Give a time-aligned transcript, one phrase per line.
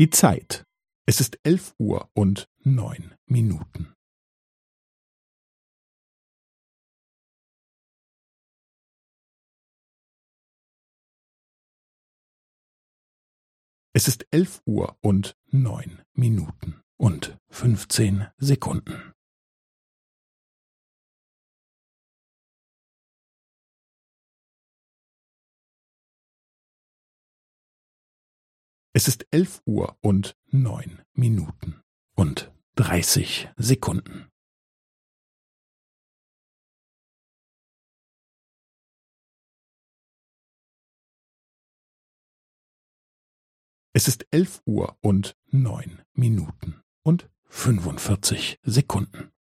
[0.00, 0.64] Die Zeit.
[1.06, 3.92] Es ist elf Uhr und neun Minuten.
[13.92, 19.12] Es ist elf Uhr und neun Minuten und fünfzehn Sekunden.
[29.00, 31.80] Es ist elf Uhr und neun Minuten
[32.16, 34.28] und dreißig Sekunden.
[43.94, 49.32] Es ist elf Uhr und neun Minuten und fünfundvierzig Sekunden.